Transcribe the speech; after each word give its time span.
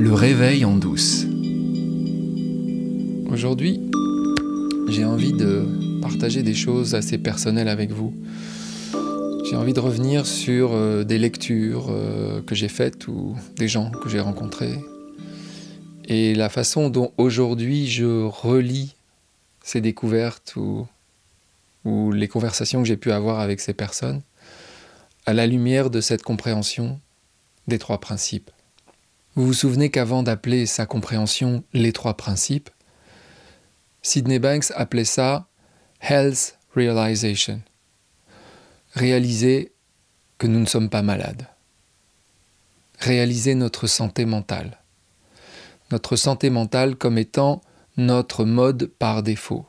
Le 0.00 0.14
réveil 0.14 0.64
en 0.64 0.76
douce. 0.76 1.26
Aujourd'hui, 3.30 3.78
j'ai 4.88 5.04
envie 5.04 5.34
de 5.34 6.00
partager 6.00 6.42
des 6.42 6.54
choses 6.54 6.94
assez 6.94 7.18
personnelles 7.18 7.68
avec 7.68 7.90
vous. 7.90 8.14
J'ai 9.44 9.56
envie 9.56 9.74
de 9.74 9.80
revenir 9.80 10.24
sur 10.24 10.72
euh, 10.72 11.04
des 11.04 11.18
lectures 11.18 11.88
euh, 11.90 12.40
que 12.40 12.54
j'ai 12.54 12.68
faites 12.68 13.08
ou 13.08 13.36
des 13.56 13.68
gens 13.68 13.90
que 13.90 14.08
j'ai 14.08 14.20
rencontrés. 14.20 14.78
Et 16.06 16.34
la 16.34 16.48
façon 16.48 16.88
dont 16.88 17.12
aujourd'hui 17.18 17.86
je 17.86 18.24
relis 18.24 18.94
ces 19.62 19.82
découvertes 19.82 20.54
ou, 20.56 20.86
ou 21.84 22.10
les 22.10 22.26
conversations 22.26 22.80
que 22.80 22.88
j'ai 22.88 22.96
pu 22.96 23.12
avoir 23.12 23.38
avec 23.38 23.60
ces 23.60 23.74
personnes 23.74 24.22
à 25.26 25.34
la 25.34 25.46
lumière 25.46 25.90
de 25.90 26.00
cette 26.00 26.22
compréhension 26.22 26.98
des 27.68 27.78
trois 27.78 28.00
principes. 28.00 28.50
Vous 29.36 29.46
vous 29.46 29.54
souvenez 29.54 29.90
qu'avant 29.90 30.24
d'appeler 30.24 30.66
sa 30.66 30.86
compréhension 30.86 31.62
les 31.72 31.92
trois 31.92 32.14
principes, 32.14 32.68
Sidney 34.02 34.40
Banks 34.40 34.72
appelait 34.74 35.04
ça 35.04 35.46
Health 36.00 36.58
Realization. 36.74 37.60
Réaliser 38.94 39.72
que 40.38 40.48
nous 40.48 40.58
ne 40.58 40.66
sommes 40.66 40.90
pas 40.90 41.02
malades. 41.02 41.46
Réaliser 42.98 43.54
notre 43.54 43.86
santé 43.86 44.24
mentale. 44.24 44.78
Notre 45.92 46.16
santé 46.16 46.50
mentale 46.50 46.96
comme 46.96 47.16
étant 47.16 47.60
notre 47.96 48.44
mode 48.44 48.86
par 48.98 49.22
défaut. 49.22 49.64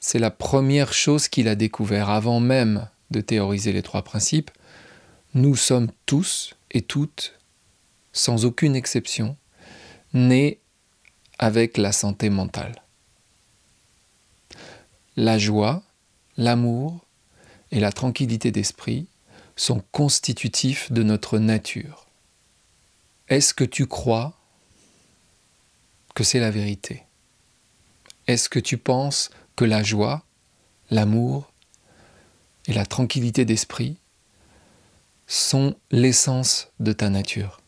C'est 0.00 0.18
la 0.18 0.30
première 0.30 0.92
chose 0.92 1.28
qu'il 1.28 1.46
a 1.46 1.54
découvert 1.54 2.10
avant 2.10 2.40
même 2.40 2.88
de 3.12 3.20
théoriser 3.20 3.72
les 3.72 3.82
trois 3.82 4.02
principes. 4.02 4.50
Nous 5.34 5.54
sommes 5.54 5.90
tous 6.06 6.54
et 6.72 6.82
toutes 6.82 7.37
sans 8.12 8.44
aucune 8.44 8.76
exception, 8.76 9.36
né 10.12 10.60
avec 11.38 11.76
la 11.76 11.92
santé 11.92 12.30
mentale. 12.30 12.82
La 15.16 15.38
joie, 15.38 15.82
l'amour 16.36 17.04
et 17.70 17.80
la 17.80 17.92
tranquillité 17.92 18.50
d'esprit 18.50 19.08
sont 19.56 19.82
constitutifs 19.92 20.92
de 20.92 21.02
notre 21.02 21.38
nature. 21.38 22.06
Est-ce 23.28 23.52
que 23.52 23.64
tu 23.64 23.86
crois 23.86 24.38
que 26.14 26.24
c'est 26.24 26.40
la 26.40 26.50
vérité? 26.50 27.04
Est-ce 28.26 28.48
que 28.48 28.58
tu 28.58 28.78
penses 28.78 29.30
que 29.56 29.64
la 29.64 29.82
joie, 29.82 30.24
l'amour 30.90 31.52
et 32.66 32.72
la 32.72 32.86
tranquillité 32.86 33.44
d'esprit 33.44 33.96
sont 35.26 35.76
l'essence 35.90 36.68
de 36.78 36.92
ta 36.92 37.10
nature? 37.10 37.60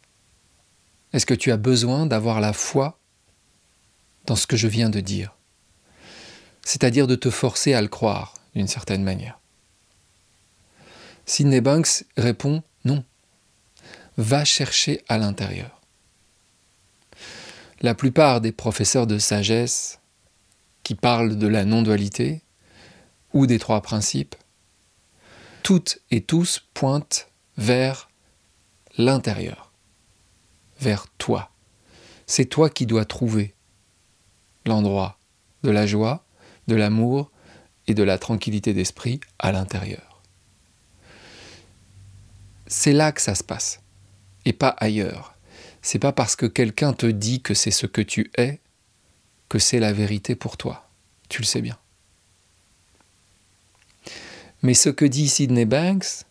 Est-ce 1.12 1.26
que 1.26 1.34
tu 1.34 1.50
as 1.50 1.56
besoin 1.56 2.06
d'avoir 2.06 2.40
la 2.40 2.52
foi 2.52 2.98
dans 4.26 4.36
ce 4.36 4.46
que 4.46 4.56
je 4.56 4.68
viens 4.68 4.90
de 4.90 5.00
dire? 5.00 5.34
C'est-à-dire 6.62 7.06
de 7.06 7.16
te 7.16 7.30
forcer 7.30 7.74
à 7.74 7.82
le 7.82 7.88
croire 7.88 8.34
d'une 8.54 8.68
certaine 8.68 9.02
manière. 9.02 9.40
Sidney 11.26 11.60
Banks 11.60 12.04
répond 12.16 12.62
non. 12.84 13.04
Va 14.16 14.44
chercher 14.44 15.02
à 15.08 15.18
l'intérieur. 15.18 15.80
La 17.80 17.94
plupart 17.94 18.40
des 18.40 18.52
professeurs 18.52 19.06
de 19.06 19.18
sagesse 19.18 20.00
qui 20.82 20.94
parlent 20.94 21.38
de 21.38 21.46
la 21.46 21.64
non-dualité 21.64 22.42
ou 23.32 23.46
des 23.46 23.58
trois 23.58 23.80
principes, 23.80 24.34
toutes 25.62 26.00
et 26.10 26.20
tous 26.20 26.62
pointent 26.74 27.28
vers 27.56 28.10
l'intérieur 28.98 29.69
vers 30.80 31.06
toi. 31.18 31.50
C'est 32.26 32.46
toi 32.46 32.70
qui 32.70 32.86
dois 32.86 33.04
trouver 33.04 33.54
l'endroit 34.66 35.18
de 35.62 35.70
la 35.70 35.86
joie, 35.86 36.24
de 36.68 36.74
l'amour 36.74 37.30
et 37.86 37.94
de 37.94 38.02
la 38.02 38.18
tranquillité 38.18 38.72
d'esprit 38.72 39.20
à 39.38 39.52
l'intérieur. 39.52 40.22
C'est 42.66 42.92
là 42.92 43.12
que 43.12 43.20
ça 43.20 43.34
se 43.34 43.42
passe, 43.42 43.80
et 44.44 44.52
pas 44.52 44.76
ailleurs. 44.78 45.34
C'est 45.82 45.98
pas 45.98 46.12
parce 46.12 46.36
que 46.36 46.46
quelqu'un 46.46 46.92
te 46.92 47.06
dit 47.06 47.40
que 47.40 47.54
c'est 47.54 47.70
ce 47.70 47.86
que 47.86 48.00
tu 48.00 48.30
es 48.36 48.60
que 49.48 49.58
c'est 49.58 49.80
la 49.80 49.92
vérité 49.92 50.36
pour 50.36 50.56
toi. 50.56 50.88
Tu 51.28 51.42
le 51.42 51.46
sais 51.46 51.60
bien. 51.60 51.76
Mais 54.62 54.74
ce 54.74 54.90
que 54.90 55.04
dit 55.04 55.28
Sidney 55.28 55.64
Banks, 55.64 56.24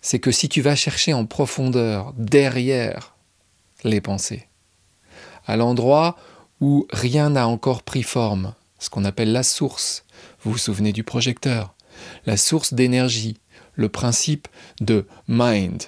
c'est 0.00 0.20
que 0.20 0.30
si 0.30 0.48
tu 0.48 0.62
vas 0.62 0.76
chercher 0.76 1.12
en 1.12 1.26
profondeur, 1.26 2.14
derrière 2.16 3.15
les 3.84 4.00
pensées. 4.00 4.48
À 5.46 5.56
l'endroit 5.56 6.16
où 6.60 6.86
rien 6.90 7.30
n'a 7.30 7.46
encore 7.48 7.82
pris 7.82 8.02
forme, 8.02 8.54
ce 8.78 8.90
qu'on 8.90 9.04
appelle 9.04 9.32
la 9.32 9.42
source. 9.42 10.04
Vous 10.42 10.52
vous 10.52 10.58
souvenez 10.58 10.92
du 10.92 11.04
projecteur 11.04 11.74
La 12.24 12.36
source 12.36 12.74
d'énergie, 12.74 13.38
le 13.74 13.88
principe 13.88 14.48
de 14.80 15.06
mind, 15.28 15.82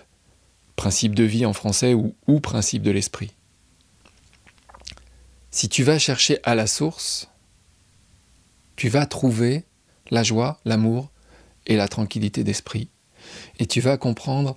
principe 0.76 1.14
de 1.14 1.24
vie 1.24 1.46
en 1.46 1.52
français 1.52 1.94
ou, 1.94 2.40
principe 2.40 2.82
de 2.82 2.90
l'esprit. 2.90 3.32
Si 5.50 5.68
tu 5.68 5.82
vas 5.82 5.98
chercher 5.98 6.38
à 6.44 6.54
la 6.54 6.66
source, 6.66 7.28
tu 8.76 8.88
vas 8.88 9.06
trouver 9.06 9.64
la 10.10 10.22
joie, 10.22 10.60
l'amour 10.64 11.10
et 11.66 11.76
la 11.76 11.88
tranquillité 11.88 12.44
d'esprit. 12.44 12.90
Et 13.58 13.66
tu 13.66 13.80
vas 13.80 13.96
comprendre 13.96 14.56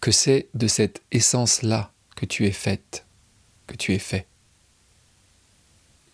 que 0.00 0.10
c'est 0.10 0.48
de 0.54 0.66
cette 0.66 1.02
essence-là 1.12 1.91
tu 2.26 2.46
es 2.46 2.52
faite, 2.52 3.06
que 3.66 3.76
tu 3.76 3.92
es 3.92 3.98
fait. 3.98 4.26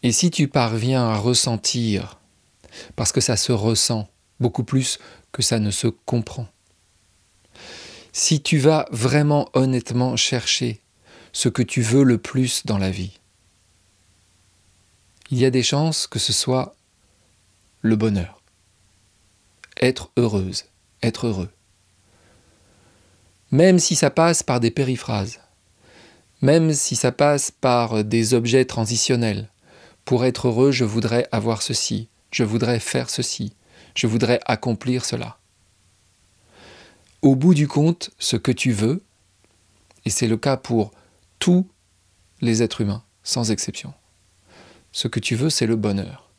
Et 0.02 0.12
si 0.12 0.30
tu 0.30 0.48
parviens 0.48 1.08
à 1.08 1.16
ressentir, 1.16 2.20
parce 2.94 3.12
que 3.12 3.20
ça 3.20 3.36
se 3.36 3.52
ressent 3.52 4.08
beaucoup 4.38 4.64
plus 4.64 4.98
que 5.32 5.42
ça 5.42 5.58
ne 5.58 5.70
se 5.70 5.88
comprend, 5.88 6.46
si 8.12 8.40
tu 8.40 8.58
vas 8.58 8.86
vraiment 8.90 9.48
honnêtement 9.52 10.16
chercher 10.16 10.80
ce 11.32 11.48
que 11.48 11.62
tu 11.62 11.82
veux 11.82 12.04
le 12.04 12.18
plus 12.18 12.64
dans 12.64 12.78
la 12.78 12.90
vie, 12.90 13.18
il 15.30 15.38
y 15.38 15.44
a 15.44 15.50
des 15.50 15.62
chances 15.62 16.06
que 16.06 16.18
ce 16.18 16.32
soit 16.32 16.74
le 17.82 17.96
bonheur, 17.96 18.40
être 19.80 20.10
heureuse, 20.16 20.64
être 21.02 21.26
heureux. 21.26 21.50
Même 23.50 23.78
si 23.78 23.94
ça 23.94 24.10
passe 24.10 24.42
par 24.42 24.60
des 24.60 24.70
périphrases, 24.70 25.40
même 26.40 26.72
si 26.72 26.96
ça 26.96 27.12
passe 27.12 27.50
par 27.50 28.04
des 28.04 28.34
objets 28.34 28.64
transitionnels. 28.64 29.48
Pour 30.04 30.24
être 30.24 30.48
heureux, 30.48 30.70
je 30.70 30.84
voudrais 30.84 31.28
avoir 31.32 31.62
ceci, 31.62 32.08
je 32.30 32.44
voudrais 32.44 32.80
faire 32.80 33.10
ceci, 33.10 33.52
je 33.94 34.06
voudrais 34.06 34.40
accomplir 34.46 35.04
cela. 35.04 35.38
Au 37.22 37.34
bout 37.34 37.54
du 37.54 37.66
compte, 37.66 38.10
ce 38.18 38.36
que 38.36 38.52
tu 38.52 38.70
veux, 38.72 39.02
et 40.04 40.10
c'est 40.10 40.28
le 40.28 40.36
cas 40.36 40.56
pour 40.56 40.92
tous 41.38 41.68
les 42.40 42.62
êtres 42.62 42.80
humains, 42.80 43.02
sans 43.24 43.50
exception, 43.50 43.92
ce 44.92 45.08
que 45.08 45.20
tu 45.20 45.34
veux, 45.34 45.50
c'est 45.50 45.66
le 45.66 45.76
bonheur. 45.76 46.30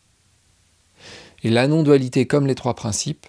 Et 1.44 1.50
la 1.50 1.68
non-dualité, 1.68 2.26
comme 2.26 2.48
les 2.48 2.56
trois 2.56 2.76
principes, 2.76 3.28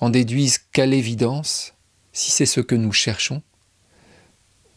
en 0.00 0.10
déduisent 0.10 0.58
qu'à 0.58 0.86
l'évidence, 0.86 1.74
si 2.12 2.30
c'est 2.30 2.46
ce 2.46 2.60
que 2.60 2.74
nous 2.74 2.92
cherchons, 2.92 3.42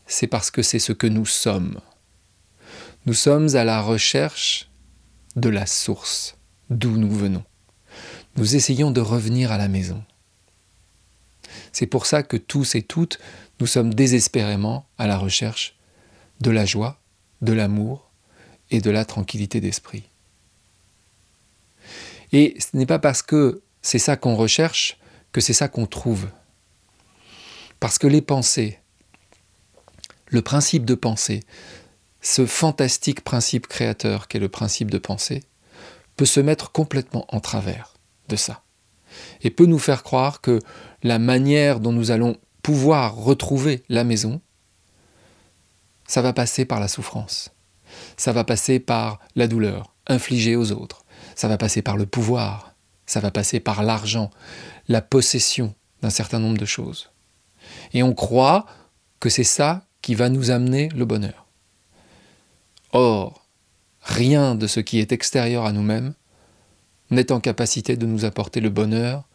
c'est 0.07 0.27
parce 0.27 0.51
que 0.51 0.61
c'est 0.61 0.79
ce 0.79 0.93
que 0.93 1.07
nous 1.07 1.25
sommes. 1.25 1.79
Nous 3.05 3.13
sommes 3.13 3.55
à 3.55 3.63
la 3.63 3.81
recherche 3.81 4.69
de 5.35 5.49
la 5.49 5.65
source 5.65 6.37
d'où 6.69 6.97
nous 6.97 7.11
venons. 7.11 7.43
Nous 8.35 8.55
essayons 8.55 8.91
de 8.91 9.01
revenir 9.01 9.51
à 9.51 9.57
la 9.57 9.67
maison. 9.67 10.03
C'est 11.71 11.87
pour 11.87 12.05
ça 12.05 12.23
que 12.23 12.37
tous 12.37 12.75
et 12.75 12.81
toutes, 12.81 13.19
nous 13.59 13.67
sommes 13.67 13.93
désespérément 13.93 14.85
à 14.97 15.07
la 15.07 15.17
recherche 15.17 15.75
de 16.41 16.51
la 16.51 16.65
joie, 16.65 16.99
de 17.41 17.53
l'amour 17.53 18.11
et 18.69 18.81
de 18.81 18.91
la 18.91 19.05
tranquillité 19.05 19.61
d'esprit. 19.61 20.03
Et 22.31 22.55
ce 22.59 22.75
n'est 22.75 22.85
pas 22.85 22.99
parce 22.99 23.21
que 23.21 23.61
c'est 23.81 23.99
ça 23.99 24.17
qu'on 24.17 24.35
recherche 24.35 24.97
que 25.31 25.41
c'est 25.41 25.53
ça 25.53 25.67
qu'on 25.67 25.85
trouve. 25.85 26.27
Parce 27.79 27.97
que 27.97 28.07
les 28.07 28.21
pensées, 28.21 28.79
le 30.27 30.41
principe 30.41 30.85
de 30.85 30.95
pensée, 30.95 31.43
ce 32.21 32.45
fantastique 32.45 33.23
principe 33.23 33.67
créateur 33.67 34.27
qu'est 34.27 34.39
le 34.39 34.49
principe 34.49 34.91
de 34.91 34.97
pensée, 34.97 35.43
peut 36.15 36.25
se 36.25 36.39
mettre 36.39 36.71
complètement 36.71 37.25
en 37.29 37.39
travers 37.39 37.93
de 38.27 38.35
ça. 38.35 38.63
Et 39.41 39.49
peut 39.49 39.65
nous 39.65 39.79
faire 39.79 40.03
croire 40.03 40.41
que 40.41 40.59
la 41.03 41.19
manière 41.19 41.79
dont 41.79 41.93
nous 41.93 42.11
allons 42.11 42.37
pouvoir 42.61 43.15
retrouver 43.15 43.83
la 43.87 44.03
maison, 44.03 44.41
ça 46.07 46.21
va 46.21 46.33
passer 46.33 46.65
par 46.65 46.79
la 46.79 46.87
souffrance. 46.87 47.51
Ça 48.17 48.33
va 48.33 48.43
passer 48.43 48.79
par 48.79 49.19
la 49.35 49.47
douleur 49.47 49.93
infligée 50.07 50.55
aux 50.55 50.71
autres. 50.71 51.05
Ça 51.35 51.47
va 51.47 51.57
passer 51.57 51.81
par 51.81 51.97
le 51.97 52.05
pouvoir. 52.05 52.75
Ça 53.05 53.19
va 53.19 53.31
passer 53.31 53.59
par 53.59 53.83
l'argent, 53.83 54.31
la 54.87 55.01
possession 55.01 55.73
d'un 56.01 56.09
certain 56.09 56.39
nombre 56.39 56.57
de 56.57 56.65
choses. 56.65 57.11
Et 57.93 58.03
on 58.03 58.13
croit 58.13 58.65
que 59.19 59.29
c'est 59.29 59.43
ça 59.43 59.86
qui 60.07 60.15
va 60.15 60.29
nous 60.29 60.51
amener 60.51 60.87
le 60.95 61.03
bonheur. 61.03 61.47
Or, 62.93 63.45
rien 63.99 64.55
de 64.55 64.65
ce 64.65 64.79
qui 64.79 64.99
est 64.99 65.11
extérieur 65.11 65.65
à 65.65 65.73
nous-mêmes 65.73 66.13
n'est 67.09 67.33
en 67.33 67.41
capacité 67.41 67.97
de 67.97 68.05
nous 68.05 68.23
apporter 68.23 68.61
le 68.61 68.69
bonheur 68.69 69.27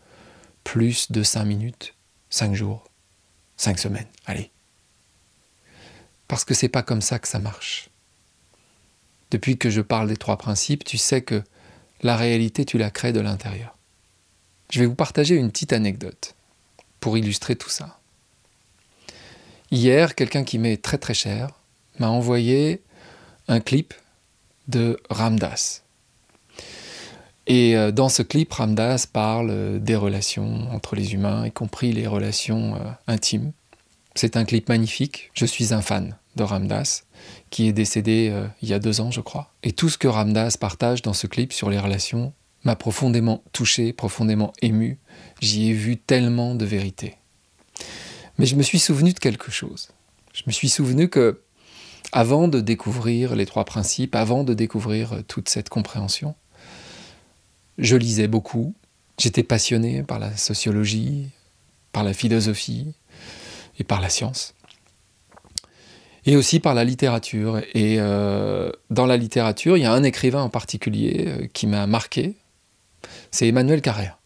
plus 0.65 1.13
de 1.13 1.23
cinq 1.23 1.45
minutes, 1.45 1.95
cinq 2.31 2.55
jours, 2.55 2.85
cinq 3.59 3.79
semaines. 3.79 4.07
Allez. 4.25 4.51
Parce 6.27 6.47
que 6.47 6.55
c'est 6.55 6.71
pas 6.71 6.83
comme 6.83 7.03
ça 7.03 7.19
que 7.19 7.29
ça 7.29 7.39
marche. 7.39 7.91
Depuis 9.31 9.59
que 9.59 9.69
je 9.69 9.83
parle 9.83 10.09
des 10.09 10.17
trois 10.17 10.39
principes, 10.39 10.85
tu 10.85 10.97
sais 10.97 11.21
que 11.21 11.43
la 12.01 12.17
réalité, 12.17 12.65
tu 12.65 12.79
la 12.79 12.91
crées 12.91 13.13
de 13.13 13.21
l'intérieur. 13.21 13.77
Je 14.71 14.81
vais 14.81 14.87
vous 14.87 14.95
partager 14.95 15.35
une 15.35 15.51
petite 15.51 15.75
anecdote 15.75 16.35
pour 16.99 17.19
illustrer 17.19 17.57
tout 17.57 17.69
ça. 17.69 17.99
Hier, 19.73 20.15
quelqu'un 20.15 20.45
qui 20.45 20.59
m'est 20.59 20.77
très 20.77 20.99
très 20.99 21.15
cher 21.15 21.49
m'a 21.99 22.11
envoyé 22.11 22.83
un 23.49 23.59
clip 23.59 23.95
de 24.69 25.01
Ramdas. 25.09 25.81
Et 27.47 27.75
euh, 27.75 27.91
dans 27.91 28.11
ce 28.11 28.23
clip, 28.23 28.53
Ramdas 28.53 29.07
parle 29.11 29.49
euh, 29.51 29.79
des 29.79 29.97
relations 29.97 30.71
entre 30.73 30.95
les 30.95 31.15
humains, 31.15 31.47
y 31.47 31.51
compris 31.51 31.91
les 31.95 32.07
relations 32.07 32.75
euh, 32.75 32.81
intimes. 33.07 33.53
C'est 34.15 34.37
un 34.37 34.45
clip 34.45 34.69
magnifique. 34.69 35.31
Je 35.33 35.47
suis 35.47 35.73
un 35.73 35.81
fan 35.81 36.19
de 36.37 36.43
Ramdas, 36.43 37.05
qui 37.49 37.67
est 37.67 37.73
décédé 37.73 38.31
il 38.61 38.69
y 38.69 38.75
a 38.75 38.79
deux 38.79 39.01
ans, 39.01 39.11
je 39.11 39.23
crois. 39.23 39.51
Et 39.63 39.73
tout 39.73 39.89
ce 39.89 39.97
que 39.97 40.07
Ramdas 40.07 40.57
partage 40.61 41.01
dans 41.01 41.15
ce 41.15 41.27
clip 41.27 41.51
sur 41.51 41.71
les 41.71 41.79
relations 41.79 42.35
m'a 42.65 42.77
profondément 42.77 43.43
touché, 43.53 43.95
profondément 43.95 44.53
ému. 44.61 44.99
J'y 45.41 45.71
ai 45.71 45.73
vu 45.73 45.97
tellement 45.97 46.55
de 46.55 46.67
vérité. 46.67 47.17
Mais 48.43 48.49
je 48.49 48.57
me 48.57 48.65
suis 48.65 48.81
souvenu 48.81 49.13
de 49.13 49.21
quelque 49.21 49.53
chose. 49.53 49.91
Je 50.35 50.43
me 50.49 50.51
suis 50.51 50.69
souvenu 50.69 51.09
que, 51.09 51.43
avant 52.11 52.49
de 52.49 52.61
découvrir 52.61 53.37
les 53.37 53.47
trois 53.47 53.65
principes, 53.65 54.17
avant 54.17 54.43
de 54.43 54.53
découvrir 54.53 55.23
toute 55.29 55.49
cette 55.49 55.69
compréhension, 55.69 56.35
je 57.79 57.95
lisais 57.95 58.27
beaucoup, 58.27 58.75
j'étais 59.17 59.45
passionné 59.45 60.03
par 60.03 60.19
la 60.19 60.37
sociologie, 60.37 61.29
par 61.93 62.03
la 62.03 62.15
philosophie 62.15 62.95
et 63.79 63.85
par 63.85 64.01
la 64.01 64.09
science. 64.09 64.55
Et 66.27 66.35
aussi 66.35 66.59
par 66.59 66.75
la 66.75 66.83
littérature. 66.83 67.59
Et 67.75 68.01
euh, 68.01 68.73
dans 68.91 69.07
la 69.07 69.17
littérature, 69.17 69.77
il 69.77 69.85
y 69.85 69.87
a 69.87 69.93
un 69.93 70.03
écrivain 70.03 70.43
en 70.43 70.51
particulier 70.51 71.27
euh, 71.29 71.47
qui 71.53 71.69
m'a 71.69 71.87
marqué, 71.87 72.35
c'est 73.31 73.47
Emmanuel 73.47 73.83
Carrère. 73.83 74.19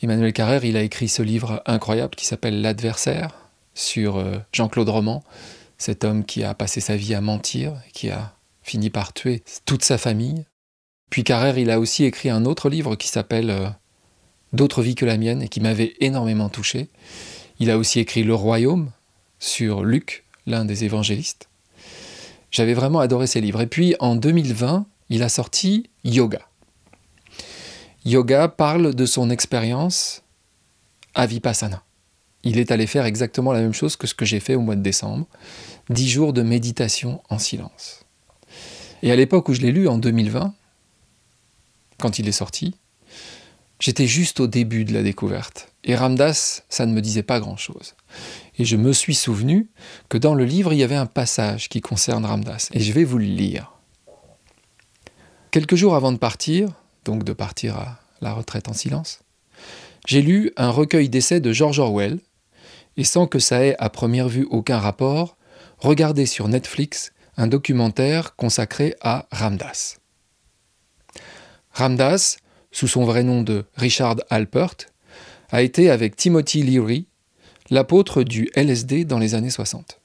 Emmanuel 0.00 0.32
Carrère, 0.32 0.64
il 0.64 0.76
a 0.76 0.82
écrit 0.82 1.08
ce 1.08 1.22
livre 1.22 1.62
incroyable 1.66 2.14
qui 2.14 2.24
s'appelle 2.24 2.60
L'adversaire 2.60 3.34
sur 3.74 4.16
euh, 4.16 4.38
Jean-Claude 4.52 4.88
Roman, 4.88 5.24
cet 5.76 6.04
homme 6.04 6.24
qui 6.24 6.44
a 6.44 6.54
passé 6.54 6.80
sa 6.80 6.96
vie 6.96 7.14
à 7.14 7.20
mentir, 7.20 7.74
qui 7.92 8.10
a 8.10 8.34
fini 8.62 8.90
par 8.90 9.12
tuer 9.12 9.42
toute 9.64 9.84
sa 9.84 9.98
famille. 9.98 10.44
Puis 11.10 11.24
Carrère, 11.24 11.58
il 11.58 11.70
a 11.70 11.80
aussi 11.80 12.04
écrit 12.04 12.30
un 12.30 12.44
autre 12.44 12.68
livre 12.68 12.94
qui 12.94 13.08
s'appelle 13.08 13.50
euh, 13.50 13.68
D'autres 14.52 14.82
vies 14.82 14.94
que 14.94 15.04
la 15.04 15.18
mienne 15.18 15.42
et 15.42 15.48
qui 15.48 15.60
m'avait 15.60 15.94
énormément 16.00 16.48
touché. 16.48 16.88
Il 17.58 17.70
a 17.70 17.76
aussi 17.76 18.00
écrit 18.00 18.22
Le 18.22 18.34
Royaume 18.34 18.92
sur 19.38 19.84
Luc, 19.84 20.24
l'un 20.46 20.64
des 20.64 20.84
évangélistes. 20.84 21.48
J'avais 22.50 22.72
vraiment 22.72 23.00
adoré 23.00 23.26
ces 23.26 23.42
livres. 23.42 23.60
Et 23.60 23.66
puis 23.66 23.94
en 24.00 24.16
2020, 24.16 24.86
il 25.10 25.22
a 25.22 25.28
sorti 25.28 25.90
Yoga. 26.04 26.48
Yoga 28.08 28.48
parle 28.48 28.94
de 28.94 29.04
son 29.04 29.28
expérience 29.28 30.22
à 31.14 31.26
Vipassana. 31.26 31.82
Il 32.42 32.58
est 32.58 32.70
allé 32.70 32.86
faire 32.86 33.04
exactement 33.04 33.52
la 33.52 33.60
même 33.60 33.74
chose 33.74 33.96
que 33.96 34.06
ce 34.06 34.14
que 34.14 34.24
j'ai 34.24 34.40
fait 34.40 34.54
au 34.54 34.62
mois 34.62 34.76
de 34.76 34.82
décembre, 34.82 35.26
dix 35.90 36.08
jours 36.08 36.32
de 36.32 36.40
méditation 36.40 37.20
en 37.28 37.38
silence. 37.38 38.04
Et 39.02 39.12
à 39.12 39.16
l'époque 39.16 39.50
où 39.50 39.52
je 39.52 39.60
l'ai 39.60 39.72
lu, 39.72 39.88
en 39.88 39.98
2020, 39.98 40.54
quand 42.00 42.18
il 42.18 42.26
est 42.28 42.32
sorti, 42.32 42.76
j'étais 43.78 44.06
juste 44.06 44.40
au 44.40 44.46
début 44.46 44.86
de 44.86 44.94
la 44.94 45.02
découverte. 45.02 45.70
Et 45.84 45.94
Ramdas, 45.94 46.62
ça 46.70 46.86
ne 46.86 46.94
me 46.94 47.02
disait 47.02 47.22
pas 47.22 47.40
grand-chose. 47.40 47.94
Et 48.58 48.64
je 48.64 48.76
me 48.76 48.94
suis 48.94 49.14
souvenu 49.14 49.68
que 50.08 50.16
dans 50.16 50.34
le 50.34 50.46
livre, 50.46 50.72
il 50.72 50.78
y 50.78 50.82
avait 50.82 50.96
un 50.96 51.06
passage 51.06 51.68
qui 51.68 51.82
concerne 51.82 52.24
Ramdas. 52.24 52.70
Et 52.72 52.80
je 52.80 52.92
vais 52.94 53.04
vous 53.04 53.18
le 53.18 53.26
lire. 53.26 53.74
Quelques 55.50 55.76
jours 55.76 55.94
avant 55.94 56.12
de 56.12 56.18
partir, 56.18 56.70
donc 57.08 57.24
de 57.24 57.32
partir 57.32 57.74
à 57.78 57.98
la 58.20 58.34
retraite 58.34 58.68
en 58.68 58.74
silence, 58.74 59.20
j'ai 60.06 60.20
lu 60.20 60.52
un 60.58 60.68
recueil 60.68 61.08
d'essais 61.08 61.40
de 61.40 61.54
George 61.54 61.78
Orwell, 61.78 62.18
et 62.98 63.04
sans 63.04 63.26
que 63.26 63.38
ça 63.38 63.64
ait 63.64 63.74
à 63.78 63.88
première 63.88 64.28
vue 64.28 64.46
aucun 64.50 64.76
rapport, 64.76 65.38
regardé 65.78 66.26
sur 66.26 66.48
Netflix 66.48 67.12
un 67.38 67.46
documentaire 67.46 68.36
consacré 68.36 68.94
à 69.00 69.26
Ramdas. 69.32 69.96
Ramdas, 71.72 72.36
sous 72.72 72.88
son 72.88 73.04
vrai 73.06 73.22
nom 73.22 73.40
de 73.40 73.64
Richard 73.74 74.16
Alpert, 74.28 74.76
a 75.50 75.62
été 75.62 75.88
avec 75.88 76.14
Timothy 76.14 76.62
Leary 76.62 77.06
l'apôtre 77.70 78.22
du 78.22 78.50
LSD 78.54 79.06
dans 79.06 79.18
les 79.18 79.34
années 79.34 79.48
60. 79.48 79.98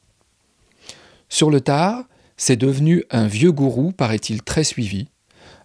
Sur 1.27 1.49
le 1.49 1.59
tard, 1.59 2.05
c'est 2.37 2.55
devenu 2.55 3.03
un 3.11 3.27
vieux 3.27 3.51
gourou, 3.51 3.91
paraît-il 3.91 4.41
très 4.41 4.63
suivi, 4.63 5.09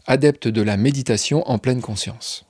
adepte 0.09 0.49
de 0.49 0.63
la 0.63 0.77
méditation 0.77 1.49
en 1.49 1.59
pleine 1.59 1.83
conscience. 1.83 2.47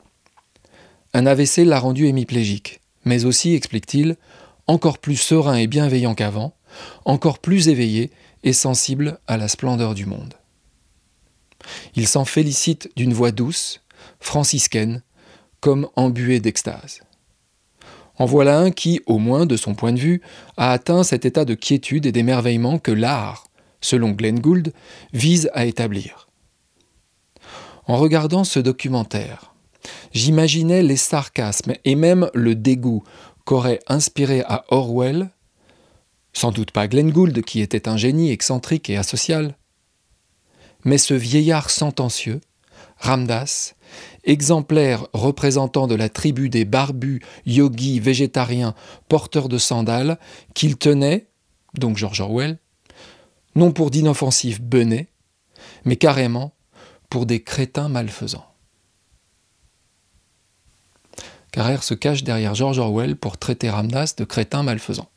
Un 1.12 1.26
AVC 1.26 1.58
l'a 1.58 1.80
rendu 1.80 2.06
hémiplégique, 2.06 2.80
mais 3.04 3.24
aussi, 3.24 3.54
explique-t-il, 3.54 4.16
encore 4.68 4.98
plus 4.98 5.16
serein 5.16 5.56
et 5.56 5.66
bienveillant 5.66 6.14
qu'avant, 6.14 6.54
encore 7.04 7.40
plus 7.40 7.68
éveillé 7.68 8.10
et 8.44 8.52
sensible 8.52 9.18
à 9.26 9.36
la 9.36 9.48
splendeur 9.48 9.94
du 9.94 10.06
monde. 10.06 10.34
Il 11.96 12.06
s'en 12.06 12.24
félicite 12.24 12.90
d'une 12.96 13.12
voix 13.12 13.32
douce, 13.32 13.80
franciscaine, 14.20 15.02
comme 15.60 15.88
embuée 15.96 16.38
d'extase. 16.38 17.00
En 18.18 18.26
voilà 18.26 18.60
un 18.60 18.70
qui, 18.70 19.00
au 19.06 19.18
moins 19.18 19.46
de 19.46 19.56
son 19.56 19.74
point 19.74 19.92
de 19.92 19.98
vue, 19.98 20.22
a 20.56 20.70
atteint 20.70 21.02
cet 21.02 21.24
état 21.24 21.44
de 21.44 21.54
quiétude 21.54 22.06
et 22.06 22.12
d'émerveillement 22.12 22.78
que 22.78 22.92
l'art, 22.92 23.48
selon 23.80 24.10
Glenn 24.10 24.38
Gould, 24.38 24.72
vise 25.12 25.50
à 25.54 25.64
établir. 25.64 26.27
En 27.88 27.96
regardant 27.96 28.44
ce 28.44 28.60
documentaire, 28.60 29.54
j'imaginais 30.12 30.82
les 30.82 30.98
sarcasmes 30.98 31.72
et 31.86 31.94
même 31.94 32.30
le 32.34 32.54
dégoût 32.54 33.02
qu'aurait 33.46 33.80
inspiré 33.86 34.42
à 34.42 34.66
Orwell, 34.68 35.30
sans 36.34 36.52
doute 36.52 36.70
pas 36.70 36.86
Glenn 36.86 37.10
Gould 37.10 37.42
qui 37.42 37.62
était 37.62 37.88
un 37.88 37.96
génie 37.96 38.30
excentrique 38.30 38.90
et 38.90 38.98
asocial, 38.98 39.56
mais 40.84 40.98
ce 40.98 41.14
vieillard 41.14 41.70
sentencieux, 41.70 42.42
Ramdas, 42.98 43.74
exemplaire 44.24 45.06
représentant 45.14 45.86
de 45.86 45.94
la 45.94 46.10
tribu 46.10 46.50
des 46.50 46.66
barbus, 46.66 47.20
yogis, 47.46 48.00
végétariens, 48.00 48.74
porteurs 49.08 49.48
de 49.48 49.56
sandales, 49.56 50.18
qu'il 50.52 50.76
tenait, 50.76 51.28
donc 51.72 51.96
George 51.96 52.20
Orwell, 52.20 52.58
non 53.54 53.72
pour 53.72 53.90
d'inoffensifs 53.90 54.60
benets, 54.60 55.08
mais 55.86 55.96
carrément 55.96 56.52
pour 57.08 57.26
des 57.26 57.42
crétins 57.42 57.88
malfaisants. 57.88 58.46
Carrère 61.52 61.82
se 61.82 61.94
cache 61.94 62.24
derrière 62.24 62.54
George 62.54 62.78
Orwell 62.78 63.16
pour 63.16 63.38
traiter 63.38 63.70
Ramdas 63.70 64.14
de 64.16 64.24
crétin 64.24 64.62
malfaisant. 64.62 65.08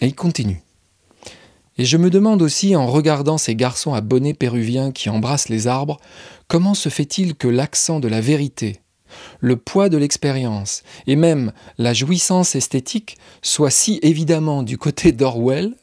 Et 0.00 0.06
il 0.06 0.14
continue. 0.14 0.62
Et 1.78 1.84
je 1.84 1.96
me 1.96 2.10
demande 2.10 2.42
aussi, 2.42 2.76
en 2.76 2.86
regardant 2.86 3.38
ces 3.38 3.56
garçons 3.56 3.94
à 3.94 4.00
bonnet 4.00 4.34
péruviens 4.34 4.92
qui 4.92 5.08
embrassent 5.08 5.48
les 5.48 5.66
arbres, 5.66 5.98
comment 6.46 6.74
se 6.74 6.88
fait-il 6.88 7.34
que 7.34 7.48
l'accent 7.48 7.98
de 7.98 8.06
la 8.06 8.20
vérité, 8.20 8.80
le 9.40 9.56
poids 9.56 9.88
de 9.88 9.96
l'expérience 9.96 10.82
et 11.06 11.16
même 11.16 11.52
la 11.78 11.94
jouissance 11.94 12.54
esthétique 12.54 13.16
soient 13.42 13.70
si 13.70 13.98
évidemment 14.02 14.62
du 14.62 14.78
côté 14.78 15.12
d'Orwell 15.12 15.74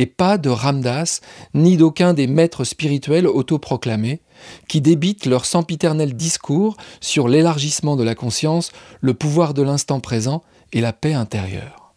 et 0.00 0.06
pas 0.06 0.38
de 0.38 0.48
Ramdas, 0.48 1.20
ni 1.52 1.76
d'aucun 1.76 2.14
des 2.14 2.26
maîtres 2.26 2.64
spirituels 2.64 3.26
autoproclamés, 3.26 4.22
qui 4.66 4.80
débitent 4.80 5.26
leur 5.26 5.44
sempiternel 5.44 6.14
discours 6.14 6.78
sur 7.02 7.28
l'élargissement 7.28 7.96
de 7.96 8.02
la 8.02 8.14
conscience, 8.14 8.72
le 9.02 9.12
pouvoir 9.12 9.52
de 9.52 9.60
l'instant 9.60 10.00
présent 10.00 10.42
et 10.72 10.80
la 10.80 10.94
paix 10.94 11.12
intérieure. 11.12 11.92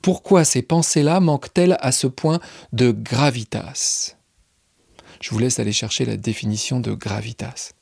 Pourquoi 0.00 0.44
ces 0.44 0.62
pensées-là 0.62 1.20
manquent-elles 1.20 1.76
à 1.80 1.92
ce 1.92 2.06
point 2.06 2.40
de 2.72 2.90
gravitas? 2.90 4.16
Je 5.20 5.30
vous 5.30 5.38
laisse 5.38 5.58
aller 5.58 5.72
chercher 5.72 6.06
la 6.06 6.16
définition 6.16 6.80
de 6.80 6.94
gravitas. 6.94 7.74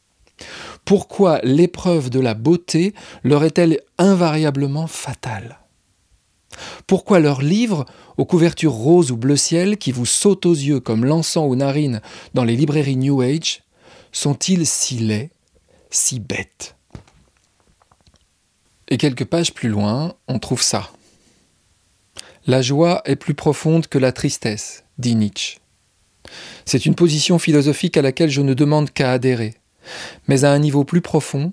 Pourquoi 0.85 1.39
l'épreuve 1.45 2.11
de 2.11 2.19
la 2.19 2.35
beauté 2.35 2.95
leur 3.23 3.45
est-elle 3.45 3.79
invariablement 3.99 4.89
fatale? 4.89 5.62
Pourquoi 6.87 7.21
leurs 7.21 7.43
livres, 7.43 7.87
aux 8.17 8.25
couvertures 8.25 8.73
roses 8.73 9.11
ou 9.11 9.17
bleu 9.17 9.37
ciel, 9.37 9.79
qui 9.79 9.93
vous 9.93 10.07
sautent 10.07 10.47
aux 10.47 10.55
yeux 10.55 10.81
comme 10.81 11.05
l'encens 11.05 11.49
aux 11.49 11.57
narines 11.57 12.01
dans 12.35 12.45
les 12.45 12.57
librairies 12.57 12.97
New 12.97 13.21
Age, 13.21 13.63
sont-ils 14.13 14.67
si 14.67 14.99
laids, 14.99 15.31
si 15.91 16.21
bêtes? 16.21 16.77
Et 18.89 18.99
quelques 18.99 19.25
pages 19.25 19.55
plus 19.55 19.69
loin, 19.69 20.15
on 20.29 20.39
trouve 20.39 20.63
ça. 20.63 20.91
La 22.47 22.61
joie 22.61 23.03
est 23.05 23.17
plus 23.17 23.35
profonde 23.35 23.87
que 23.87 23.99
la 23.99 24.13
tristesse, 24.13 24.85
dit 24.99 25.15
Nietzsche. 25.15 25.59
C'est 26.65 26.87
une 26.87 26.95
position 26.95 27.39
philosophique 27.39 27.97
à 27.97 28.03
laquelle 28.03 28.31
je 28.31 28.43
ne 28.43 28.55
demande 28.55 28.91
qu'à 28.91 29.13
adhérer, 29.13 29.55
mais 30.29 30.45
à 30.45 30.53
un 30.53 30.59
niveau 30.59 30.85
plus 30.85 31.01
profond, 31.01 31.53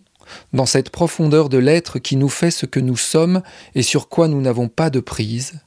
dans 0.53 0.65
cette 0.65 0.89
profondeur 0.89 1.49
de 1.49 1.57
l'être 1.57 1.99
qui 1.99 2.15
nous 2.15 2.29
fait 2.29 2.51
ce 2.51 2.65
que 2.65 2.79
nous 2.79 2.97
sommes 2.97 3.41
et 3.75 3.81
sur 3.81 4.09
quoi 4.09 4.27
nous 4.27 4.41
n'avons 4.41 4.67
pas 4.67 4.89
de 4.89 4.99
prise, 4.99 5.59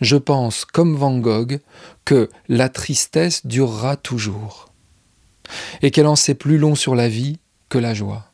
je 0.00 0.16
pense, 0.16 0.64
comme 0.64 0.96
Van 0.96 1.18
Gogh, 1.18 1.60
que 2.04 2.28
la 2.48 2.68
tristesse 2.68 3.46
durera 3.46 3.96
toujours, 3.96 4.68
et 5.80 5.90
qu'elle 5.90 6.06
en 6.06 6.16
sait 6.16 6.34
plus 6.34 6.58
long 6.58 6.74
sur 6.74 6.94
la 6.94 7.08
vie 7.08 7.38
que 7.68 7.78
la 7.78 7.94
joie. 7.94 8.32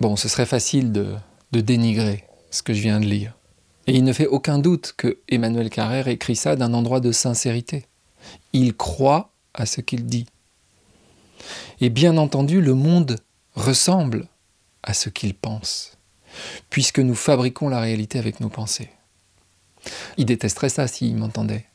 Bon, 0.00 0.16
ce 0.16 0.28
serait 0.28 0.46
facile 0.46 0.92
de, 0.92 1.14
dénigrer 1.52 2.24
ce 2.50 2.62
que 2.62 2.74
je 2.74 2.82
viens 2.82 3.00
de 3.00 3.06
lire. 3.06 3.36
Et 3.86 3.94
il 3.94 4.04
ne 4.04 4.12
fait 4.12 4.26
aucun 4.26 4.58
doute 4.58 4.94
que 4.96 5.18
Emmanuel 5.28 5.70
Carrère 5.70 6.08
écrit 6.08 6.36
ça 6.36 6.56
d'un 6.56 6.72
endroit 6.72 7.00
de 7.00 7.12
sincérité. 7.12 7.86
Il 8.52 8.74
croit 8.74 9.32
à 9.54 9.66
ce 9.66 9.80
qu'il 9.80 10.06
dit. 10.06 10.26
Et 11.80 11.90
bien 11.90 12.16
entendu, 12.16 12.60
le 12.60 12.74
monde 12.74 13.18
ressemble 13.54 14.28
à 14.82 14.94
ce 14.94 15.08
qu'il 15.08 15.34
pense, 15.34 15.96
puisque 16.70 16.98
nous 16.98 17.14
fabriquons 17.14 17.68
la 17.68 17.80
réalité 17.80 18.18
avec 18.18 18.40
nos 18.40 18.48
pensées. 18.48 18.90
Il 20.16 20.26
détesterait 20.26 20.68
ça 20.68 20.86
s'il 20.86 21.16
m'entendait. 21.16 21.66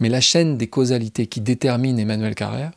Mais 0.00 0.08
la 0.08 0.20
chaîne 0.20 0.56
des 0.56 0.68
causalités 0.68 1.26
qui 1.26 1.40
détermine 1.40 1.98
Emmanuel 1.98 2.34
Carrère, 2.34 2.72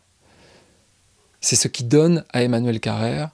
c'est 1.42 1.56
ce 1.56 1.68
qui 1.68 1.84
donne 1.84 2.26
à 2.34 2.44
Emmanuel 2.44 2.80
Carrère 2.80 3.30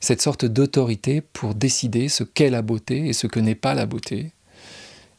cette 0.00 0.20
sorte 0.20 0.44
d'autorité 0.44 1.20
pour 1.20 1.54
décider 1.54 2.08
ce 2.08 2.24
qu'est 2.24 2.50
la 2.50 2.62
beauté 2.62 3.06
et 3.06 3.12
ce 3.12 3.26
que 3.26 3.40
n'est 3.40 3.54
pas 3.54 3.74
la 3.74 3.86
beauté, 3.86 4.32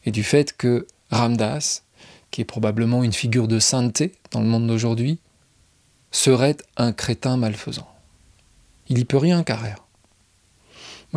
et 0.04 0.12
du 0.12 0.22
fait 0.22 0.56
que 0.56 0.86
Ramdas, 1.10 1.82
qui 2.30 2.40
est 2.40 2.44
probablement 2.44 3.02
une 3.02 3.12
figure 3.12 3.48
de 3.48 3.58
sainteté 3.58 4.12
dans 4.30 4.40
le 4.40 4.46
monde 4.46 4.66
d'aujourd'hui, 4.66 5.18
serait 6.12 6.56
un 6.76 6.92
crétin 6.92 7.36
malfaisant. 7.36 7.88
Il 8.88 8.96
n'y 8.96 9.04
peut 9.04 9.16
rien, 9.16 9.42
Carrère. 9.42 9.85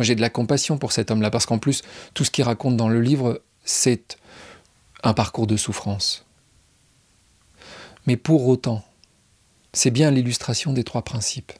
Moi 0.00 0.06
j'ai 0.06 0.14
de 0.14 0.22
la 0.22 0.30
compassion 0.30 0.78
pour 0.78 0.92
cet 0.92 1.10
homme-là, 1.10 1.30
parce 1.30 1.44
qu'en 1.44 1.58
plus, 1.58 1.82
tout 2.14 2.24
ce 2.24 2.30
qu'il 2.30 2.44
raconte 2.44 2.74
dans 2.74 2.88
le 2.88 3.02
livre, 3.02 3.42
c'est 3.66 4.16
un 5.02 5.12
parcours 5.12 5.46
de 5.46 5.58
souffrance. 5.58 6.24
Mais 8.06 8.16
pour 8.16 8.48
autant, 8.48 8.82
c'est 9.74 9.90
bien 9.90 10.10
l'illustration 10.10 10.72
des 10.72 10.84
trois 10.84 11.02
principes. 11.02 11.52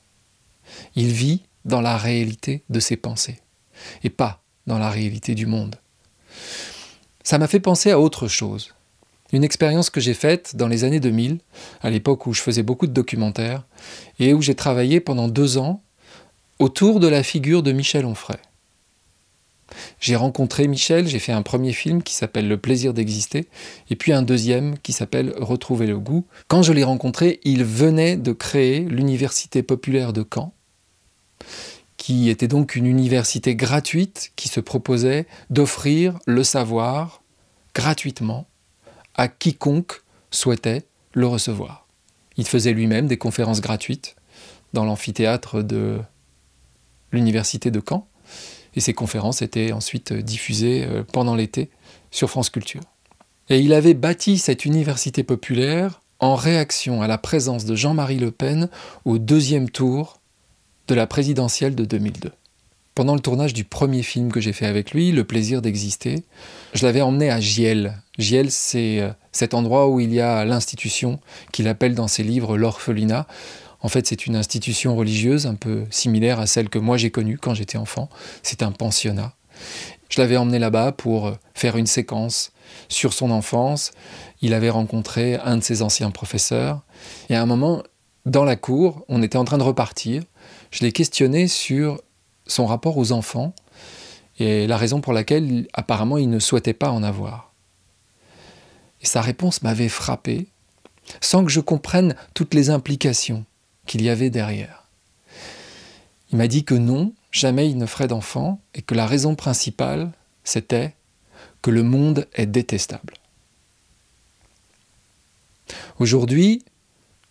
Il 0.97 1.09
vit 1.09 1.43
dans 1.67 1.83
la 1.83 1.99
réalité 1.99 2.65
de 2.71 2.81
ses 2.81 2.97
pensées, 2.97 3.43
et 4.05 4.09
pas 4.09 4.43
dans 4.67 4.79
la 4.79 4.89
réalité 4.89 5.35
du 5.35 5.45
monde. 5.45 5.77
Ça 7.23 7.37
m'a 7.37 7.47
fait 7.47 7.61
penser 7.61 7.91
à 7.91 8.01
autre 8.01 8.27
chose. 8.27 8.75
Une 9.35 9.45
expérience 9.45 9.91
que 9.91 10.01
j'ai 10.01 10.15
faite 10.15 10.57
dans 10.57 10.69
les 10.69 10.85
années 10.85 10.99
2000, 10.99 11.41
à 11.83 11.91
l'époque 11.91 12.27
où 12.27 12.33
je 12.33 12.41
faisais 12.41 12.63
beaucoup 12.63 12.87
de 12.87 12.95
documentaires, 12.95 13.67
et 14.19 14.33
où 14.33 14.41
j'ai 14.41 14.55
travaillé 14.55 14.99
pendant 14.99 15.29
deux 15.29 15.59
ans 15.59 15.83
autour 16.61 17.01
de 17.01 17.09
la 17.09 17.23
figure 17.23 17.63
de 17.63 17.73
Michel 17.73 18.05
Onfray. 18.05 18.39
J'ai 19.99 20.15
rencontré 20.15 20.69
Michel, 20.69 21.09
j'ai 21.09 21.19
fait 21.19 21.33
un 21.33 21.43
premier 21.43 21.73
film 21.73 22.03
qui 22.03 22.13
s'appelle 22.15 22.49
Le 22.49 22.59
plaisir 22.59 22.93
d'exister, 22.93 23.49
et 23.89 23.97
puis 23.97 24.13
un 24.13 24.21
deuxième 24.21 24.79
qui 24.79 24.93
s'appelle 24.93 25.33
Retrouver 25.39 25.87
le 25.87 25.99
goût. 25.99 26.27
Quand 26.49 26.63
je 26.63 26.73
l'ai 26.73 26.85
rencontré, 26.85 27.41
il 27.45 27.65
venait 27.65 28.17
de 28.17 28.33
créer 28.33 28.81
l'Université 28.81 29.63
populaire 29.63 30.13
de 30.13 30.23
Caen, 30.23 30.53
qui 31.97 32.29
était 32.29 32.49
donc 32.49 32.77
une 32.77 32.87
université 32.87 33.57
gratuite 33.57 34.33
qui 34.37 34.49
se 34.49 34.61
proposait 34.61 35.27
d'offrir 35.49 36.19
le 36.27 36.45
savoir 36.45 37.23
gratuitement 37.75 38.47
à 39.15 39.29
quiconque 39.29 40.03
souhaitait 40.31 40.83
le 41.15 41.27
recevoir. 41.27 41.87
Il 42.37 42.47
faisait 42.47 42.73
lui-même 42.73 43.07
des 43.07 43.19
conférences 43.19 43.63
gratuites 43.63 44.15
dans 44.75 44.85
l'amphithéâtre 44.85 45.63
de 45.63 46.01
l'université 47.13 47.71
de 47.71 47.81
Caen. 47.87 48.07
Et 48.75 48.81
ces 48.81 48.95
conférences 48.95 49.43
étaient 49.43 49.73
ensuite 49.73 50.13
diffusées 50.13 50.85
euh, 50.85 51.03
pendant 51.03 51.35
l'été 51.35 51.71
sur 52.11 52.31
France 52.31 52.51
Culture. 52.51 52.83
Et 53.49 53.59
il 53.59 53.73
avait 53.73 53.95
bâti 53.95 54.39
cette 54.39 54.65
université 54.65 55.25
populaire 55.25 56.01
en 56.21 56.35
réaction 56.35 57.03
à 57.03 57.09
la 57.09 57.19
présence 57.19 57.65
de 57.65 57.75
Jean-Marie 57.75 58.19
Le 58.19 58.31
Pen 58.31 58.69
au 59.05 59.19
deuxième 59.19 59.71
tour 59.71 60.21
de 60.87 60.95
la 60.95 61.07
présidentielle 61.07 61.75
de 61.75 61.85
2002. 61.85 62.31
Pendant 62.95 63.15
le 63.15 63.21
tournage 63.21 63.55
du 63.55 63.65
premier 63.65 64.03
film 64.03 64.31
que 64.31 64.41
j'ai 64.41 64.53
fait 64.53 64.67
avec 64.67 64.93
lui, 64.93 65.13
Le 65.13 65.25
plaisir 65.25 65.63
d'exister, 65.63 66.25
je 66.75 66.85
l'avais 66.85 67.01
emmené 67.01 67.31
à 67.31 67.41
Giel. 67.41 67.97
Giel, 68.19 68.51
c'est 68.51 69.01
euh, 69.01 69.11
cet 69.33 69.55
endroit 69.55 69.89
où 69.89 70.01
il 70.01 70.13
y 70.13 70.21
a 70.21 70.45
l'institution 70.45 71.19
qu'il 71.53 71.69
appelle 71.69 71.95
dans 71.95 72.09
ses 72.09 72.23
livres 72.23 72.57
l'orphelinat. 72.59 73.27
En 73.83 73.89
fait, 73.89 74.07
c'est 74.07 74.27
une 74.27 74.37
institution 74.37 74.95
religieuse 74.95 75.47
un 75.47 75.55
peu 75.55 75.85
similaire 75.91 76.41
à 76.41 76.47
celle 76.47 76.69
que 76.69 76.79
moi 76.79 76.97
j'ai 76.97 77.11
connue 77.11 77.39
quand 77.39 77.55
j'étais 77.55 77.79
enfant. 77.79 78.09
C'est 78.43 78.63
un 78.63 78.73
pensionnat. 78.73 79.35
Je 80.09 80.21
l'avais 80.21 80.37
emmené 80.37 80.59
là-bas 80.59 80.93
pour 80.93 81.33
faire 81.55 81.77
une 81.77 81.87
séquence 81.87 82.53
sur 82.89 83.13
son 83.13 83.31
enfance. 83.31 83.93
Il 84.43 84.55
avait 84.55 84.71
rencontré 84.71 85.37
un 85.37 85.57
de 85.57 85.63
ses 85.63 85.83
anciens 85.83 86.11
professeurs. 86.11 86.83
Et 87.29 87.37
à 87.37 87.43
un 87.43 87.47
moment, 87.47 87.83
dans 88.27 88.45
la 88.45 88.57
cour, 88.57 89.05
on 89.09 89.23
était 89.23 89.39
en 89.39 89.45
train 89.45 89.59
de 89.59 89.63
repartir. 89.63 90.25
Je 90.71 90.85
l'ai 90.85 90.93
questionné 90.93 91.49
sur 91.49 92.01
son 92.47 92.67
rapport 92.67 92.99
aux 92.99 93.13
enfants 93.13 93.55
et 94.39 94.67
la 94.67 94.77
raison 94.77 95.01
pour 95.01 95.13
laquelle 95.13 95.69
apparemment 95.73 96.19
il 96.19 96.29
ne 96.29 96.39
souhaitait 96.39 96.75
pas 96.75 96.91
en 96.91 97.03
avoir. 97.03 97.53
Sa 99.03 99.23
réponse 99.23 99.63
m'avait 99.63 99.89
frappé, 99.89 100.49
sans 101.21 101.45
que 101.45 101.51
je 101.51 101.61
comprenne 101.61 102.15
toutes 102.35 102.55
les 102.55 102.69
implications 102.71 103.45
qu'il 103.91 104.03
y 104.03 104.09
avait 104.09 104.31
derrière. 104.31 104.85
Il 106.31 106.39
m'a 106.39 106.47
dit 106.47 106.63
que 106.63 106.77
non, 106.77 107.13
jamais 107.33 107.69
il 107.69 107.77
ne 107.77 107.87
ferait 107.87 108.07
d'enfant, 108.07 108.61
et 108.73 108.83
que 108.83 108.95
la 108.95 109.05
raison 109.05 109.35
principale, 109.35 110.13
c'était 110.45 110.95
que 111.61 111.73
le 111.73 111.83
monde 111.83 112.29
est 112.35 112.47
détestable. 112.47 113.15
Aujourd'hui, 115.99 116.65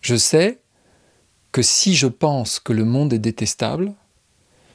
je 0.01 0.17
sais 0.17 0.59
que 1.53 1.61
si 1.61 1.95
je 1.95 2.07
pense 2.07 2.59
que 2.59 2.73
le 2.73 2.83
monde 2.83 3.13
est 3.13 3.19
détestable, 3.19 3.93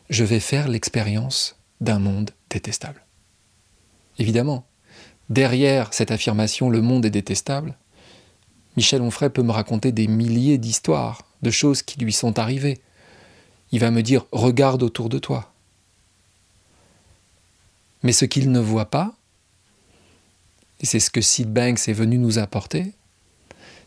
je 0.08 0.24
vais 0.24 0.40
faire 0.40 0.68
l'expérience 0.68 1.56
d'un 1.82 1.98
monde 1.98 2.30
détestable. 2.48 3.04
Évidemment, 4.18 4.64
derrière 5.28 5.92
cette 5.92 6.12
affirmation 6.12 6.70
le 6.70 6.80
monde 6.80 7.04
est 7.04 7.10
détestable, 7.10 7.76
Michel 8.78 9.02
Onfray 9.02 9.28
peut 9.28 9.42
me 9.42 9.52
raconter 9.52 9.92
des 9.92 10.08
milliers 10.08 10.56
d'histoires 10.56 11.24
de 11.44 11.52
choses 11.52 11.82
qui 11.82 12.00
lui 12.00 12.12
sont 12.12 12.40
arrivées. 12.40 12.80
Il 13.70 13.78
va 13.78 13.92
me 13.92 14.02
dire 14.02 14.26
regarde 14.32 14.82
autour 14.82 15.08
de 15.08 15.20
toi. 15.20 15.52
Mais 18.02 18.12
ce 18.12 18.24
qu'il 18.24 18.50
ne 18.50 18.58
voit 18.58 18.90
pas, 18.90 19.14
et 20.80 20.86
c'est 20.86 21.00
ce 21.00 21.10
que 21.10 21.20
Sid 21.20 21.52
Banks 21.52 21.88
est 21.88 21.92
venu 21.92 22.18
nous 22.18 22.38
apporter, 22.38 22.92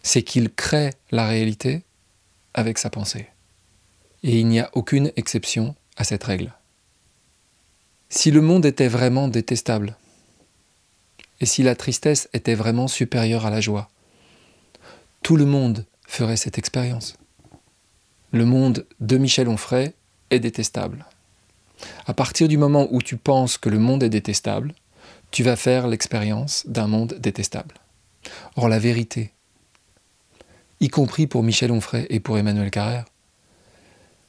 c'est 0.01 0.23
qu'il 0.23 0.49
crée 0.49 0.93
la 1.11 1.27
réalité 1.27 1.83
avec 2.53 2.77
sa 2.77 2.89
pensée. 2.89 3.27
Et 4.23 4.39
il 4.39 4.47
n'y 4.47 4.59
a 4.59 4.69
aucune 4.73 5.11
exception 5.15 5.75
à 5.97 6.03
cette 6.03 6.23
règle. 6.23 6.53
Si 8.09 8.31
le 8.31 8.41
monde 8.41 8.65
était 8.65 8.87
vraiment 8.87 9.27
détestable, 9.27 9.97
et 11.39 11.45
si 11.45 11.61
la 11.61 11.75
tristesse 11.75 12.29
était 12.33 12.55
vraiment 12.55 12.87
supérieure 12.87 13.45
à 13.45 13.49
la 13.49 13.61
joie, 13.61 13.89
tout 15.21 15.35
le 15.35 15.45
monde 15.45 15.85
ferait 16.07 16.37
cette 16.37 16.57
expérience. 16.57 17.17
Le 18.31 18.43
monde 18.43 18.85
de 18.99 19.17
Michel 19.17 19.47
Onfray 19.47 19.93
est 20.31 20.39
détestable. 20.39 21.05
À 22.05 22.13
partir 22.13 22.49
du 22.49 22.57
moment 22.57 22.87
où 22.91 23.01
tu 23.01 23.15
penses 23.15 23.57
que 23.57 23.69
le 23.69 23.79
monde 23.79 24.03
est 24.03 24.09
détestable, 24.09 24.73
tu 25.31 25.43
vas 25.43 25.55
faire 25.55 25.87
l'expérience 25.87 26.65
d'un 26.67 26.87
monde 26.87 27.13
détestable. 27.19 27.75
Or 28.57 28.67
la 28.67 28.79
vérité, 28.79 29.31
y 30.81 30.89
compris 30.89 31.25
pour 31.25 31.41
Michel 31.41 31.71
Onfray 31.71 32.05
et 32.09 32.19
pour 32.19 32.37
Emmanuel 32.37 32.69
Carrère, 32.69 33.05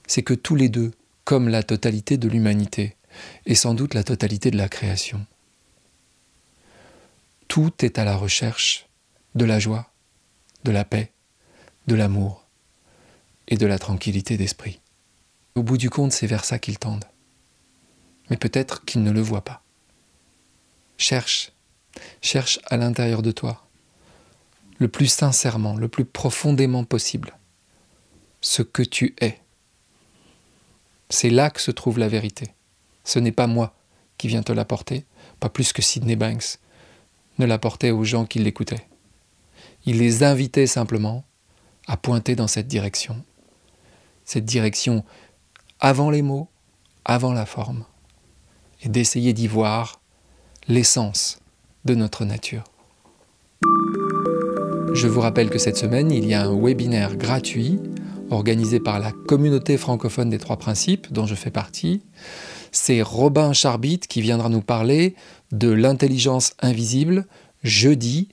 c'est 0.06 0.22
que 0.22 0.34
tous 0.34 0.54
les 0.54 0.68
deux, 0.68 0.92
comme 1.24 1.48
la 1.48 1.64
totalité 1.64 2.16
de 2.16 2.28
l'humanité, 2.28 2.96
et 3.46 3.56
sans 3.56 3.74
doute 3.74 3.94
la 3.94 4.04
totalité 4.04 4.52
de 4.52 4.56
la 4.56 4.68
création, 4.68 5.26
tout 7.48 7.72
est 7.84 7.98
à 7.98 8.04
la 8.04 8.16
recherche 8.16 8.86
de 9.34 9.44
la 9.44 9.58
joie, 9.58 9.90
de 10.64 10.70
la 10.70 10.84
paix, 10.84 11.10
de 11.88 11.96
l'amour 11.96 12.47
et 13.48 13.56
de 13.56 13.66
la 13.66 13.78
tranquillité 13.78 14.36
d'esprit. 14.36 14.80
Au 15.54 15.62
bout 15.62 15.78
du 15.78 15.90
compte, 15.90 16.12
c'est 16.12 16.26
vers 16.26 16.44
ça 16.44 16.58
qu'ils 16.58 16.78
tendent. 16.78 17.06
Mais 18.30 18.36
peut-être 18.36 18.84
qu'ils 18.84 19.02
ne 19.02 19.10
le 19.10 19.20
voient 19.20 19.44
pas. 19.44 19.62
Cherche, 20.98 21.52
cherche 22.20 22.60
à 22.66 22.76
l'intérieur 22.76 23.22
de 23.22 23.32
toi, 23.32 23.66
le 24.78 24.88
plus 24.88 25.06
sincèrement, 25.06 25.74
le 25.76 25.88
plus 25.88 26.04
profondément 26.04 26.84
possible, 26.84 27.36
ce 28.40 28.62
que 28.62 28.82
tu 28.82 29.14
es. 29.20 29.40
C'est 31.10 31.30
là 31.30 31.50
que 31.50 31.60
se 31.60 31.70
trouve 31.70 31.98
la 31.98 32.08
vérité. 32.08 32.52
Ce 33.04 33.18
n'est 33.18 33.32
pas 33.32 33.46
moi 33.46 33.74
qui 34.18 34.28
viens 34.28 34.42
te 34.42 34.52
l'apporter, 34.52 35.04
pas 35.40 35.48
plus 35.48 35.72
que 35.72 35.82
Sidney 35.82 36.16
Banks, 36.16 36.58
ne 37.38 37.46
l'apportait 37.46 37.92
aux 37.92 38.04
gens 38.04 38.26
qui 38.26 38.40
l'écoutaient. 38.40 38.86
Il 39.86 39.98
les 39.98 40.22
invitait 40.22 40.66
simplement 40.66 41.24
à 41.86 41.96
pointer 41.96 42.36
dans 42.36 42.48
cette 42.48 42.68
direction. 42.68 43.24
Cette 44.28 44.44
direction 44.44 45.06
avant 45.80 46.11
les 46.11 46.20
mots, 46.20 46.49
avant 47.06 47.32
la 47.32 47.47
forme. 47.47 47.87
Et 48.82 48.90
d'essayer 48.90 49.32
d'y 49.32 49.47
voir 49.47 50.02
l'essence 50.68 51.38
de 51.87 51.94
notre 51.94 52.26
nature. 52.26 52.64
Je 54.92 55.08
vous 55.08 55.23
rappelle 55.23 55.49
que 55.49 55.58
cette 55.58 55.78
semaine, 55.78 56.12
il 56.12 56.26
y 56.26 56.35
a 56.35 56.42
un 56.42 56.54
webinaire 56.54 57.16
gratuit 57.16 57.80
organisé 58.28 58.80
par 58.80 58.99
la 58.99 59.12
communauté 59.12 59.78
francophone 59.78 60.28
des 60.28 60.37
trois 60.37 60.58
principes 60.58 61.11
dont 61.11 61.25
je 61.25 61.35
fais 61.35 61.50
partie. 61.50 62.02
C'est 62.70 63.00
Robin 63.00 63.54
Charbit 63.54 64.00
qui 64.00 64.20
viendra 64.20 64.50
nous 64.50 64.61
parler 64.61 65.16
de 65.52 65.70
l'intelligence 65.70 66.52
invisible 66.61 67.26
jeudi 67.62 68.28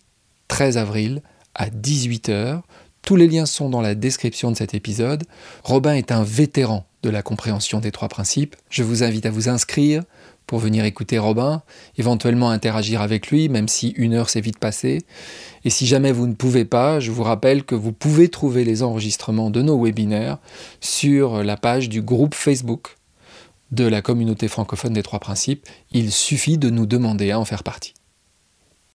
13 0.50 0.76
avril 0.76 1.22
à 1.54 1.70
18h. 1.70 2.64
Tous 3.06 3.16
les 3.16 3.28
liens 3.28 3.46
sont 3.46 3.70
dans 3.70 3.82
la 3.82 3.94
description 3.94 4.50
de 4.50 4.58
cet 4.58 4.74
épisode. 4.74 5.26
Robin 5.64 5.94
est 5.94 6.12
un 6.12 6.24
vétéran 6.24 6.88
de 7.04 7.12
la 7.12 7.22
compréhension 7.22 7.80
des 7.80 7.92
trois 7.92 8.10
principes. 8.10 8.56
Je 8.72 8.82
vous 8.82 9.04
invite 9.04 9.28
à 9.28 9.30
vous 9.30 9.48
inscrire 9.48 10.02
pour 10.48 10.58
venir 10.58 10.86
écouter 10.86 11.20
Robin, 11.20 11.62
éventuellement 12.00 12.50
interagir 12.50 13.02
avec 13.02 13.28
lui, 13.30 13.48
même 13.48 13.68
si 13.68 13.90
une 13.90 14.16
heure 14.16 14.32
s'est 14.32 14.42
vite 14.42 14.58
passée. 14.58 15.04
Et 15.66 15.70
si 15.70 15.86
jamais 15.86 16.12
vous 16.12 16.26
ne 16.26 16.34
pouvez 16.34 16.66
pas, 16.66 17.00
je 17.00 17.12
vous 17.12 17.22
rappelle 17.22 17.64
que 17.64 17.76
vous 17.76 17.92
pouvez 17.92 18.30
trouver 18.30 18.64
les 18.64 18.82
enregistrements 18.82 19.52
de 19.52 19.62
nos 19.62 19.80
webinaires 19.80 20.40
sur 20.82 21.44
la 21.44 21.58
page 21.58 21.90
du 21.90 22.02
groupe 22.02 22.34
Facebook 22.34 22.98
de 23.72 23.86
la 23.86 24.02
communauté 24.02 24.48
francophone 24.48 24.94
des 24.94 25.04
trois 25.04 25.20
principes. 25.20 25.68
Il 25.92 26.12
suffit 26.12 26.58
de 26.58 26.72
nous 26.72 26.88
demander 26.88 27.30
à 27.30 27.40
en 27.40 27.46
faire 27.46 27.62
partie. 27.62 27.94